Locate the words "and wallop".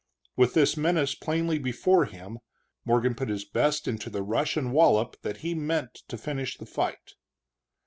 4.57-5.15